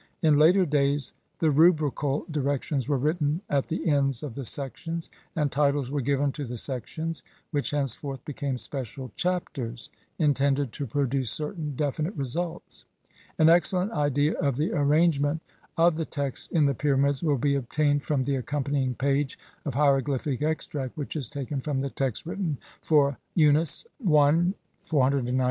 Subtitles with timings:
[0.23, 5.51] In later days the rubrical directions were written at the ends of the sections, and
[5.51, 11.75] titles were given to the sections, which henceforth became special Chapters, intended to produce certain
[11.75, 12.85] definite results.
[13.37, 15.39] An ex cellent idea of the arrangement
[15.77, 20.41] of the texts in the pyramids will be obtained from the accompanying page of hieroglyphic
[20.41, 24.55] extract which is taken from the text written for Unas, 1.
[24.85, 25.39] 496 ff.